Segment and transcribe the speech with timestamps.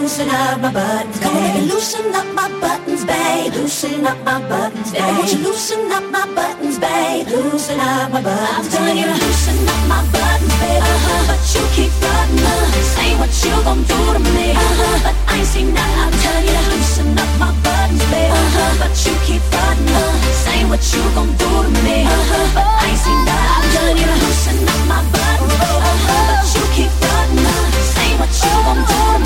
[0.00, 1.22] loosen up my buttons, babe.
[1.22, 3.52] Come on, loosen up my buttons, babe.
[3.54, 5.02] Loosen up my buttons, babe.
[5.02, 7.26] Won't you loosen up my buttons, babe?
[7.28, 8.56] Loosen up my buttons.
[8.56, 10.82] I'm telling you, loosen up my buttons, babe.
[10.82, 11.22] Uh-huh.
[11.28, 12.44] But you keep frontin'.
[12.44, 12.82] Uh-huh.
[12.94, 14.48] Say what you gon' do to me.
[14.52, 14.98] Uh-huh.
[15.04, 16.00] But I ain't seen nothing.
[16.04, 18.32] I'm telling you, loosen up my buttons, babe.
[18.32, 18.80] Uh-huh.
[18.80, 19.96] But you keep frontin'.
[19.96, 20.44] Uh-huh.
[20.44, 21.98] Say what you gon' do to me.
[22.04, 22.54] Uh-huh.
[22.56, 23.52] But I ain't seen nothing.
[23.56, 26.28] I'm telling you, loosen up my buttons, uh-huh.
[26.28, 27.48] But you keep frontin'.
[27.48, 27.84] Uh-huh.
[27.96, 29.25] Say what you gon' do to me.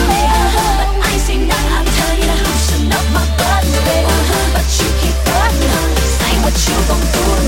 [6.56, 7.39] 秋风多。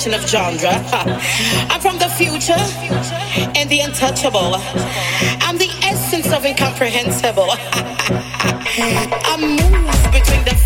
[0.00, 0.70] definition of genre.
[1.70, 2.52] I'm from the future
[3.56, 4.54] and the untouchable.
[5.42, 7.48] I'm the essence of incomprehensible.
[7.52, 10.59] I move between the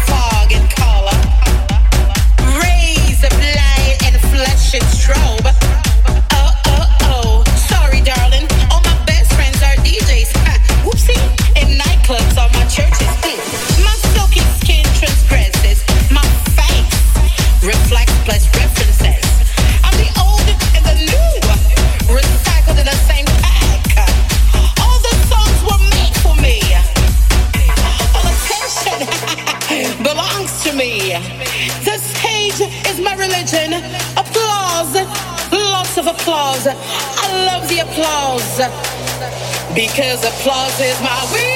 [39.97, 41.54] Cause applause is my weakness.